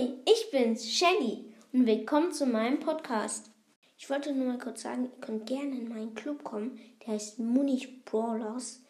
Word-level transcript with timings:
Hi, 0.00 0.14
ich 0.24 0.50
bin's, 0.50 0.90
Shelly, 0.90 1.44
und 1.74 1.84
willkommen 1.84 2.32
zu 2.32 2.46
meinem 2.46 2.80
Podcast. 2.80 3.50
Ich 3.98 4.08
wollte 4.08 4.32
nur 4.32 4.46
mal 4.46 4.58
kurz 4.58 4.80
sagen, 4.80 5.04
ihr 5.04 5.20
könnt 5.20 5.46
gerne 5.46 5.76
in 5.76 5.90
meinen 5.90 6.14
Club 6.14 6.42
kommen, 6.42 6.80
der 7.02 7.12
heißt 7.12 7.38
Munich 7.38 8.02
Brawlers, 8.06 8.80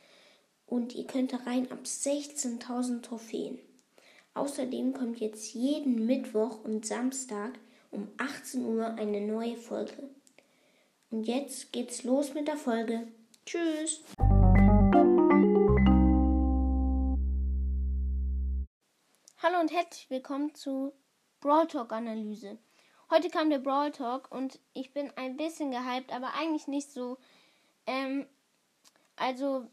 und 0.67 0.95
ihr 0.95 1.09
könnt 1.09 1.33
da 1.33 1.39
rein 1.39 1.69
ab 1.73 1.81
16.000 1.83 3.03
Trophäen. 3.03 3.59
Außerdem 4.35 4.93
kommt 4.93 5.19
jetzt 5.19 5.53
jeden 5.53 6.07
Mittwoch 6.07 6.63
und 6.63 6.87
Samstag 6.87 7.59
um 7.91 8.07
18 8.19 8.65
Uhr 8.65 8.87
eine 8.95 9.21
neue 9.21 9.57
Folge. 9.57 10.11
Und 11.11 11.25
jetzt 11.25 11.73
geht's 11.73 12.05
los 12.05 12.35
mit 12.35 12.47
der 12.47 12.57
Folge. 12.57 13.09
Tschüss! 13.45 14.05
Hallo 19.43 19.59
und 19.59 19.73
herzlich 19.73 20.09
willkommen 20.09 20.55
zu 20.55 20.93
Brawl 21.41 21.67
Talk 21.67 21.93
Analyse. 21.93 22.59
Heute 23.09 23.31
kam 23.31 23.49
der 23.49 23.59
Brawl 23.59 23.93
Talk 23.93 24.31
und 24.31 24.59
ich 24.75 24.93
bin 24.93 25.11
ein 25.17 25.39
bisschen 25.39 25.71
gehypt, 25.71 26.13
aber 26.13 26.35
eigentlich 26.35 26.69
nicht 26.69 26.93
so. 26.93 27.17
Ähm, 27.87 28.27
also 29.17 29.67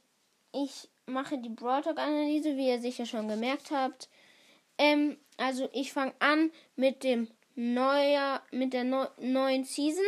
ich 0.53 0.87
mache 1.05 1.37
die 1.37 1.49
Brawl 1.49 1.81
Talk 1.81 1.97
Analyse, 1.97 2.55
wie 2.55 2.69
ihr 2.69 2.79
sicher 2.79 3.05
schon 3.05 3.27
gemerkt 3.27 3.71
habt. 3.71 4.07
Ähm, 4.77 5.17
also 5.35 5.69
ich 5.73 5.91
fange 5.91 6.13
an 6.19 6.51
mit 6.77 7.03
dem 7.03 7.27
neuer, 7.55 8.41
mit 8.51 8.71
der 8.71 8.85
neu, 8.85 9.07
neuen 9.17 9.65
Season. 9.65 10.05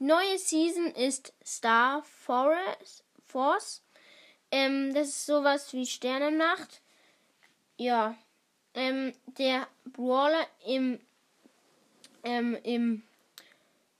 Neue 0.00 0.38
Season 0.38 0.86
ist 0.86 1.32
Star 1.44 2.02
Forest, 2.02 3.04
Force. 3.26 3.82
Ähm, 4.50 4.92
das 4.92 5.08
ist 5.08 5.26
sowas 5.26 5.72
wie 5.72 5.86
Sternennacht. 5.86 6.82
Ja. 7.76 8.16
Ähm, 8.74 9.12
der 9.38 9.68
Brawler 9.84 10.46
im, 10.66 11.00
ähm, 12.24 12.58
im 12.62 13.02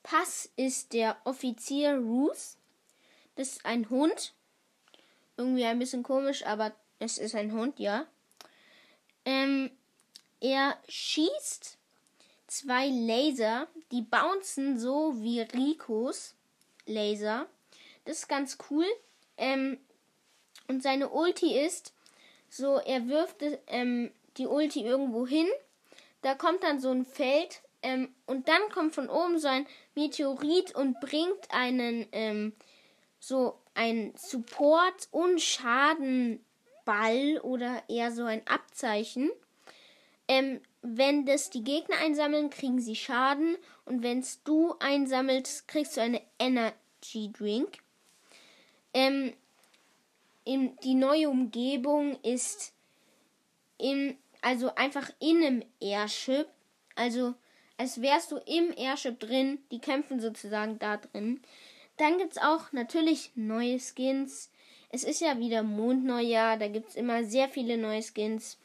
Pass 0.02 0.50
ist 0.56 0.92
der 0.92 1.16
Offizier 1.24 1.96
Ruth. 1.96 2.56
Das 3.36 3.48
ist 3.48 3.64
ein 3.64 3.88
Hund. 3.90 4.32
Irgendwie 5.36 5.64
ein 5.64 5.78
bisschen 5.78 6.02
komisch, 6.02 6.44
aber 6.44 6.72
es 6.98 7.18
ist 7.18 7.34
ein 7.34 7.52
Hund, 7.52 7.78
ja. 7.78 8.06
Ähm, 9.24 9.70
er 10.40 10.76
schießt 10.88 11.78
zwei 12.46 12.88
Laser, 12.88 13.66
die 13.90 14.02
bouncen 14.02 14.78
so 14.78 15.14
wie 15.22 15.40
Ricos 15.40 16.34
Laser. 16.86 17.46
Das 18.04 18.18
ist 18.18 18.28
ganz 18.28 18.58
cool. 18.70 18.86
Ähm, 19.36 19.78
und 20.68 20.82
seine 20.82 21.08
Ulti 21.08 21.58
ist 21.58 21.92
so, 22.48 22.76
er 22.78 23.08
wirft 23.08 23.42
ähm, 23.66 24.12
die 24.36 24.46
Ulti 24.46 24.84
irgendwo 24.84 25.26
hin. 25.26 25.46
Da 26.22 26.34
kommt 26.34 26.62
dann 26.62 26.80
so 26.80 26.90
ein 26.90 27.04
Feld 27.04 27.62
ähm, 27.82 28.14
und 28.26 28.48
dann 28.48 28.68
kommt 28.72 28.94
von 28.94 29.08
oben 29.08 29.38
so 29.38 29.48
ein 29.48 29.66
Meteorit 29.94 30.74
und 30.74 31.00
bringt 31.00 31.50
einen 31.50 32.06
ähm, 32.12 32.52
so 33.20 33.58
ein 33.74 34.12
Support 34.16 35.08
und 35.10 35.40
Schadenball 35.40 37.40
oder 37.42 37.82
eher 37.88 38.12
so 38.12 38.24
ein 38.24 38.46
Abzeichen. 38.46 39.30
Ähm, 40.28 40.60
wenn 40.82 41.24
das 41.24 41.50
die 41.50 41.64
Gegner 41.64 41.96
einsammeln, 41.96 42.50
kriegen 42.50 42.80
sie 42.80 42.96
Schaden. 42.96 43.56
Und 43.84 44.02
wenn 44.02 44.18
es 44.18 44.42
du 44.42 44.74
einsammelst, 44.80 45.66
kriegst 45.66 45.96
du 45.96 46.02
eine 46.02 46.20
Energy 46.38 47.32
Drink. 47.32 47.78
Ähm, 48.92 49.32
in, 50.44 50.76
die 50.84 50.94
neue 50.94 51.30
Umgebung 51.30 52.18
ist 52.22 52.73
in, 53.78 54.16
also 54.42 54.74
einfach 54.74 55.10
in 55.20 55.44
einem 55.44 55.62
Airship. 55.80 56.46
Also 56.94 57.34
als 57.76 58.00
wärst 58.00 58.32
du 58.32 58.36
im 58.36 58.72
Airship 58.76 59.20
drin. 59.20 59.58
Die 59.70 59.80
kämpfen 59.80 60.20
sozusagen 60.20 60.78
da 60.78 60.96
drin. 60.96 61.40
Dann 61.96 62.18
gibt 62.18 62.32
es 62.32 62.38
auch 62.38 62.72
natürlich 62.72 63.32
neue 63.34 63.78
Skins. 63.78 64.50
Es 64.90 65.04
ist 65.04 65.20
ja 65.20 65.38
wieder 65.38 65.62
Mondneujahr. 65.62 66.56
Da 66.56 66.68
gibt 66.68 66.90
es 66.90 66.96
immer 66.96 67.24
sehr 67.24 67.48
viele 67.48 67.76
neue 67.76 68.02
Skins. 68.02 68.58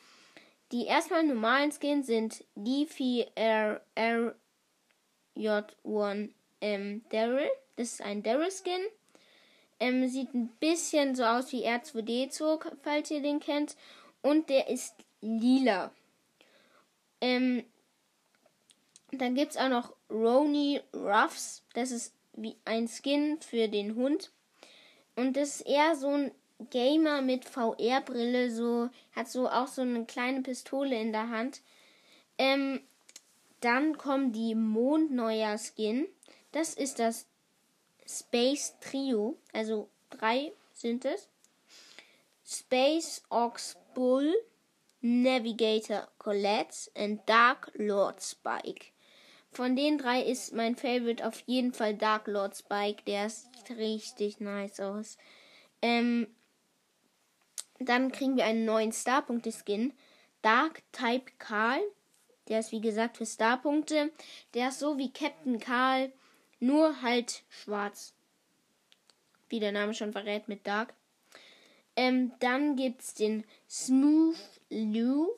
Die 0.72 0.86
erstmal 0.86 1.24
normalen 1.24 1.72
Skins 1.72 2.08
sind 2.08 2.44
Leafy 2.56 3.26
R 3.36 3.82
R 3.96 4.36
J1 5.36 6.30
ähm, 6.62 7.04
Daryl. 7.10 7.50
Das 7.76 7.94
ist 7.94 8.02
ein 8.02 8.22
Daryl 8.22 8.52
Skin. 8.52 8.82
Ähm, 9.80 10.08
sieht 10.08 10.34
ein 10.34 10.50
bisschen 10.60 11.16
so 11.16 11.24
aus 11.24 11.52
wie 11.52 11.66
R2D2, 11.66 12.74
falls 12.84 13.10
ihr 13.10 13.22
den 13.22 13.40
kennt. 13.40 13.76
Und 14.22 14.50
der 14.50 14.70
ist 14.70 14.96
lila. 15.22 15.92
Ähm, 17.22 17.64
dann 19.12 19.36
gibt 19.36 19.52
es 19.52 19.58
auch 19.58 19.70
noch 19.70 19.94
Roni 20.10 20.82
Ruffs. 20.94 21.64
Das 21.74 21.92
ist 21.92 22.14
wie 22.34 22.56
ein 22.66 22.88
Skin 22.88 23.40
für 23.42 23.68
den 23.68 23.96
Hund. 23.96 24.32
Und 25.16 25.36
das 25.36 25.58
ist 25.58 25.68
eher 25.68 25.96
so 25.96 26.10
ein 26.10 26.32
Gamer 26.70 27.22
mit 27.22 27.46
VR-Brille, 27.46 28.52
so, 28.52 28.90
hat 29.16 29.30
so 29.30 29.50
auch 29.50 29.68
so 29.68 29.82
eine 29.82 30.06
kleine 30.06 30.42
Pistole 30.42 31.00
in 31.00 31.12
der 31.12 31.30
Hand. 31.30 31.62
Ähm, 32.38 32.82
dann 33.62 33.98
kommen 33.98 34.32
die 34.32 34.56
Mondneuer-Skin. 34.56 36.08
Das 36.52 36.74
ist 36.74 37.00
das 37.00 37.26
Space 38.08 38.76
Trio. 38.80 39.38
Also 39.54 39.90
drei 40.10 40.54
sind 40.74 41.06
es. 41.06 41.28
Space 42.46 43.24
Ox 43.30 43.78
Bull, 43.94 44.34
Navigator 45.02 46.08
Colette 46.18 46.92
und 46.96 47.22
Dark 47.28 47.72
Lord 47.76 48.22
Spike. 48.22 48.88
Von 49.52 49.76
den 49.76 49.98
drei 49.98 50.22
ist 50.22 50.54
mein 50.54 50.76
Favorite 50.76 51.26
auf 51.26 51.42
jeden 51.46 51.74
Fall 51.74 51.96
Dark 51.96 52.28
Lord 52.28 52.56
Spike. 52.56 53.04
Der 53.06 53.30
sieht 53.30 53.78
richtig 53.78 54.40
nice 54.40 54.80
aus. 54.80 55.18
Ähm, 55.82 56.28
dann 57.80 58.12
kriegen 58.12 58.36
wir 58.36 58.46
einen 58.46 58.66
neuen 58.66 58.92
Starpunkte-Skin. 58.92 59.94
Dark 60.42 60.84
Type 60.92 61.32
Karl. 61.40 61.82
Der 62.48 62.60
ist 62.60 62.72
wie 62.72 62.82
gesagt 62.82 63.18
für 63.18 63.26
Starpunkte. 63.26 64.12
Der 64.54 64.70
ist 64.70 64.80
so 64.80 64.98
wie 64.98 65.14
Captain 65.14 65.60
Karl, 65.60 66.12
nur 66.60 67.02
halt 67.02 67.44
schwarz. 67.50 68.14
Wie 69.48 69.60
der 69.60 69.72
Name 69.72 69.94
schon 69.94 70.12
verrät 70.12 70.48
mit 70.48 70.68
Dark. 70.68 70.94
Ähm, 71.96 72.32
dann 72.40 72.78
es 72.78 73.14
den 73.14 73.46
Smooth 73.70 74.38
Lou. 74.70 75.30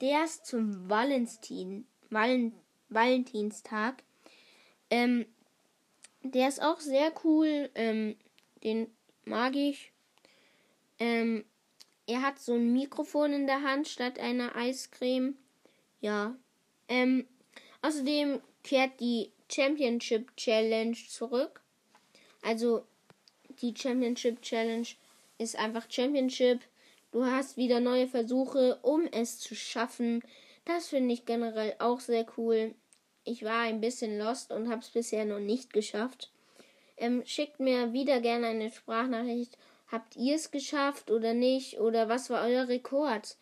Der 0.00 0.24
ist 0.24 0.46
zum 0.46 0.88
Valentin, 0.88 1.86
Valen, 2.10 2.52
Valentinstag. 2.88 4.02
Ähm, 4.90 5.26
der 6.22 6.48
ist 6.48 6.62
auch 6.62 6.80
sehr 6.80 7.12
cool. 7.24 7.70
Ähm, 7.74 8.16
den 8.62 8.90
mag 9.24 9.56
ich. 9.56 9.92
Ähm, 10.98 11.44
er 12.06 12.22
hat 12.22 12.38
so 12.38 12.54
ein 12.54 12.72
Mikrofon 12.72 13.32
in 13.32 13.46
der 13.46 13.62
Hand 13.62 13.88
statt 13.88 14.18
einer 14.18 14.56
Eiscreme. 14.56 15.36
Ja. 16.00 16.34
Ähm, 16.88 17.26
außerdem 17.82 18.40
kehrt 18.64 19.00
die 19.00 19.30
Championship 19.50 20.34
Challenge 20.36 20.96
zurück. 21.08 21.60
Also 22.42 22.84
die 23.60 23.74
Championship 23.76 24.40
Challenge 24.42 24.86
ist 25.38 25.56
einfach 25.56 25.86
Championship. 25.90 26.60
Du 27.10 27.24
hast 27.24 27.56
wieder 27.56 27.80
neue 27.80 28.06
Versuche, 28.06 28.78
um 28.82 29.06
es 29.10 29.38
zu 29.38 29.54
schaffen. 29.54 30.22
Das 30.64 30.88
finde 30.88 31.14
ich 31.14 31.24
generell 31.24 31.74
auch 31.78 32.00
sehr 32.00 32.26
cool. 32.36 32.74
Ich 33.24 33.44
war 33.44 33.62
ein 33.62 33.80
bisschen 33.80 34.18
lost 34.18 34.52
und 34.52 34.68
habe 34.70 34.82
es 34.82 34.90
bisher 34.90 35.24
noch 35.24 35.40
nicht 35.40 35.72
geschafft. 35.72 36.30
Ähm, 36.96 37.22
schickt 37.24 37.60
mir 37.60 37.92
wieder 37.92 38.20
gerne 38.20 38.48
eine 38.48 38.70
Sprachnachricht 38.70 39.56
Habt 39.90 40.16
ihr 40.16 40.34
es 40.34 40.50
geschafft 40.50 41.10
oder 41.10 41.32
nicht? 41.32 41.80
Oder 41.80 42.08
was 42.08 42.28
war 42.28 42.44
euer 42.44 42.68
Rekord? 42.68 43.36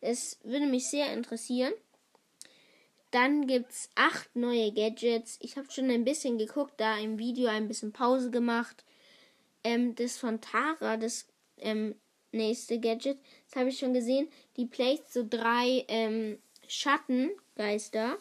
Es 0.00 0.38
würde 0.44 0.66
mich 0.66 0.88
sehr 0.88 1.12
interessieren. 1.12 1.72
Dann 3.10 3.46
gibt 3.46 3.72
es 3.72 3.90
acht 3.96 4.36
neue 4.36 4.72
Gadgets. 4.72 5.38
Ich 5.40 5.56
habe 5.56 5.70
schon 5.72 5.90
ein 5.90 6.04
bisschen 6.04 6.38
geguckt, 6.38 6.74
da 6.76 6.98
im 6.98 7.18
Video 7.18 7.48
ein 7.48 7.66
bisschen 7.66 7.92
Pause 7.92 8.30
gemacht. 8.30 8.84
Ähm, 9.64 9.96
das 9.96 10.16
von 10.18 10.40
Tara, 10.40 10.96
das 10.96 11.26
ähm, 11.56 11.96
nächste 12.32 12.78
Gadget, 12.78 13.18
das 13.46 13.56
habe 13.56 13.70
ich 13.70 13.78
schon 13.78 13.94
gesehen. 13.94 14.28
Die 14.56 14.66
placed 14.66 15.12
so 15.12 15.24
drei 15.28 15.84
ähm, 15.88 16.38
Schattengeister. 16.66 18.18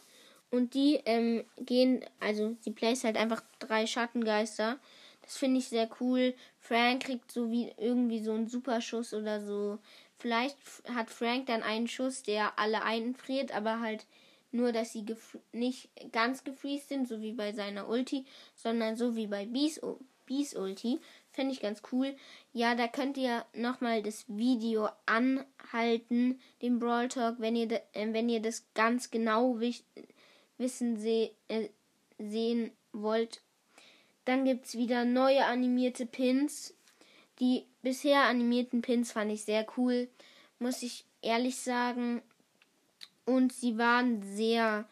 Und 0.50 0.74
die 0.74 1.02
ähm, 1.06 1.44
gehen, 1.60 2.06
also 2.22 2.56
sie 2.62 2.72
placed 2.72 3.04
halt 3.04 3.18
einfach 3.18 3.44
drei 3.60 3.86
Schattengeister. 3.86 4.80
Das 5.22 5.36
finde 5.36 5.60
ich 5.60 5.68
sehr 5.68 5.90
cool. 6.00 6.34
Frank 6.60 7.04
kriegt 7.04 7.32
so 7.32 7.52
wie 7.52 7.70
irgendwie 7.78 8.24
so 8.24 8.32
einen 8.32 8.48
Superschuss 8.48 9.14
oder 9.14 9.42
so. 9.42 9.80
Vielleicht 10.18 10.58
hat 10.94 11.10
Frank 11.10 11.48
dann 11.48 11.64
einen 11.64 11.88
Schuss, 11.88 12.24
der 12.24 12.58
alle 12.58 12.82
einfriert, 12.84 13.54
aber 13.54 13.82
halt 13.82 14.06
nur, 14.52 14.72
dass 14.72 14.94
sie 14.94 15.06
nicht 15.52 15.90
ganz 16.14 16.46
gefriest 16.46 16.90
sind, 16.90 17.08
so 17.08 17.22
wie 17.22 17.34
bei 17.34 17.52
seiner 17.52 17.90
Ulti, 17.90 18.26
sondern 18.56 18.96
so 18.96 19.18
wie 19.18 19.28
bei 19.28 19.46
Bees, 19.46 19.82
Bees 20.28 20.54
Ulti. 20.54 21.00
Finde 21.32 21.54
ich 21.54 21.60
ganz 21.60 21.82
cool. 21.92 22.16
Ja, 22.54 22.76
da 22.76 22.88
könnt 22.88 23.18
ihr 23.18 23.46
nochmal 23.54 24.04
das 24.04 24.26
Video 24.28 24.90
anhalten, 25.06 26.40
den 26.62 26.78
Brawl 26.80 27.08
Talk, 27.08 27.40
wenn 27.40 27.56
ihr, 27.56 27.72
äh, 27.72 28.14
wenn 28.14 28.30
ihr 28.30 28.42
das 28.42 28.66
ganz 28.76 29.10
genau 29.10 29.60
wissen 29.60 30.98
se 30.98 31.32
äh, 31.48 31.70
sehen 32.20 32.72
wollt. 32.94 33.42
Dann 34.26 34.46
gibt 34.46 34.66
es 34.66 34.78
wieder 34.78 35.06
neue 35.06 35.46
animierte 35.46 36.06
Pins. 36.06 36.74
Die 37.40 37.66
bisher 37.82 38.24
animierten 38.24 38.82
Pins 38.82 39.12
fand 39.12 39.32
ich 39.32 39.44
sehr 39.44 39.66
cool, 39.78 40.10
muss 40.60 40.84
ich 40.84 41.06
ehrlich 41.22 41.58
sagen. 41.58 42.22
Und 43.26 43.54
sie 43.54 43.78
waren 43.78 44.24
sehr, 44.24 44.86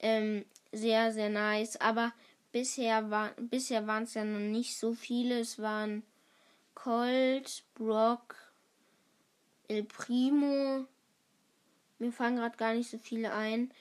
ähm, 0.00 0.44
sehr, 0.72 1.12
sehr 1.12 1.30
nice. 1.30 1.80
Aber 1.80 2.12
bisher, 2.52 3.10
war, 3.10 3.32
bisher 3.36 3.86
waren 3.86 4.04
es 4.04 4.14
ja 4.14 4.24
noch 4.24 4.38
nicht 4.38 4.76
so 4.78 4.94
viele. 4.94 5.40
Es 5.40 5.58
waren 5.58 6.02
Colt, 6.74 7.64
Brock, 7.74 8.36
El 9.68 9.84
Primo. 9.84 10.86
Mir 11.98 12.12
fallen 12.12 12.36
gerade 12.36 12.56
gar 12.56 12.74
nicht 12.74 12.90
so 12.90 12.98
viele 12.98 13.32
ein. 13.32 13.72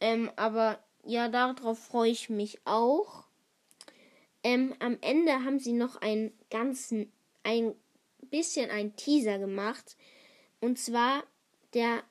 Ähm, 0.00 0.30
aber 0.36 0.78
ja, 1.04 1.28
darauf 1.28 1.78
freue 1.78 2.10
ich 2.10 2.30
mich 2.30 2.60
auch. 2.64 3.24
Ähm, 4.44 4.74
am 4.78 4.98
Ende 5.00 5.32
haben 5.44 5.58
sie 5.58 5.72
noch 5.72 5.96
einen 5.96 6.32
ganzen, 6.50 7.12
ein 7.42 7.74
bisschen 8.30 8.70
ein 8.70 8.94
Teaser 8.96 9.38
gemacht. 9.38 9.96
Und 10.60 10.78
zwar 10.78 11.24
der 11.74 12.02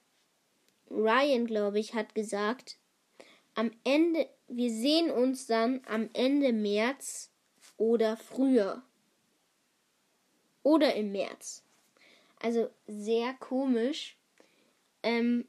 Ryan, 0.90 1.46
glaube 1.46 1.80
ich, 1.80 1.94
hat 1.94 2.16
gesagt, 2.16 2.78
am 3.56 3.72
Ende, 3.84 4.30
wir 4.48 4.72
sehen 4.72 5.12
uns 5.12 5.48
dann 5.48 5.82
am 5.88 6.10
Ende 6.14 6.54
März 6.54 7.30
oder 7.78 8.18
früher. 8.18 8.82
Oder 10.64 10.96
im 10.96 11.12
März. 11.12 11.64
Also 12.42 12.70
sehr 12.88 13.34
komisch. 13.34 14.18
Ähm, 15.04 15.46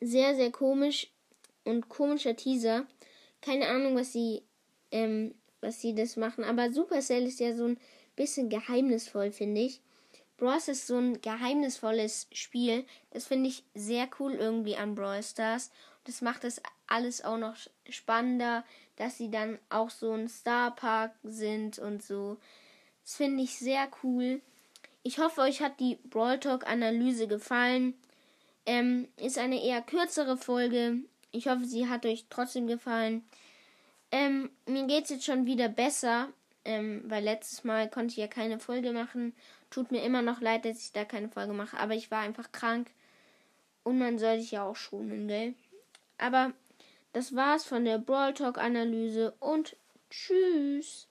sehr, 0.00 0.34
sehr 0.34 0.50
komisch 0.50 1.10
und 1.64 1.88
komischer 1.88 2.36
Teaser. 2.36 2.86
Keine 3.40 3.68
Ahnung, 3.68 3.96
was 3.96 4.12
sie, 4.12 4.42
ähm, 4.90 5.34
was 5.60 5.80
sie 5.80 5.94
das 5.94 6.16
machen. 6.16 6.44
Aber 6.44 6.72
Supercell 6.72 7.26
ist 7.26 7.40
ja 7.40 7.54
so 7.54 7.66
ein 7.66 7.78
bisschen 8.14 8.48
geheimnisvoll, 8.48 9.32
finde 9.32 9.62
ich. 9.62 9.80
Brawl 10.36 10.58
ist 10.66 10.86
so 10.86 10.96
ein 10.98 11.20
geheimnisvolles 11.22 12.28
Spiel. 12.32 12.84
Das 13.10 13.26
finde 13.26 13.48
ich 13.48 13.64
sehr 13.74 14.08
cool 14.20 14.34
irgendwie 14.34 14.76
an 14.76 14.94
Brawl 14.94 15.22
Stars. 15.22 15.70
Das 16.04 16.20
macht 16.20 16.44
es 16.44 16.60
alles 16.86 17.24
auch 17.24 17.38
noch 17.38 17.56
spannender, 17.88 18.64
dass 18.96 19.18
sie 19.18 19.30
dann 19.30 19.58
auch 19.68 19.90
so 19.90 20.12
ein 20.12 20.28
Starpark 20.28 21.12
sind 21.22 21.78
und 21.78 22.02
so. 22.02 22.38
Das 23.04 23.16
finde 23.16 23.42
ich 23.42 23.58
sehr 23.58 23.88
cool. 24.02 24.40
Ich 25.02 25.18
hoffe, 25.18 25.42
euch 25.42 25.62
hat 25.62 25.78
die 25.78 25.98
Brawl 26.10 26.40
Talk 26.40 26.66
Analyse 26.66 27.28
gefallen. 27.28 27.94
Ähm, 28.64 29.06
ist 29.16 29.38
eine 29.38 29.62
eher 29.62 29.80
kürzere 29.82 30.36
Folge. 30.36 30.96
Ich 31.30 31.46
hoffe, 31.46 31.64
sie 31.64 31.88
hat 31.88 32.04
euch 32.04 32.26
trotzdem 32.30 32.66
gefallen. 32.66 33.24
Ähm, 34.10 34.50
mir 34.66 34.86
es 35.02 35.10
jetzt 35.10 35.24
schon 35.24 35.46
wieder 35.46 35.68
besser, 35.68 36.28
ähm, 36.64 37.02
weil 37.06 37.22
letztes 37.22 37.64
Mal 37.64 37.88
konnte 37.88 38.12
ich 38.12 38.16
ja 38.16 38.26
keine 38.26 38.58
Folge 38.58 38.92
machen. 38.92 39.34
Tut 39.70 39.92
mir 39.92 40.02
immer 40.02 40.22
noch 40.22 40.40
leid, 40.40 40.64
dass 40.64 40.80
ich 40.80 40.92
da 40.92 41.04
keine 41.04 41.28
Folge 41.28 41.52
mache, 41.52 41.78
aber 41.78 41.94
ich 41.94 42.10
war 42.10 42.20
einfach 42.20 42.50
krank. 42.50 42.90
Und 43.84 43.98
man 43.98 44.18
soll 44.18 44.40
sich 44.40 44.52
ja 44.52 44.64
auch 44.64 44.74
schonen, 44.74 45.28
gell? 45.28 45.54
Aber 46.18 46.52
das 47.16 47.34
war's 47.34 47.64
von 47.64 47.86
der 47.86 47.96
Brawl 47.96 48.34
Talk 48.34 48.58
Analyse 48.58 49.34
und 49.40 49.74
tschüss. 50.10 51.08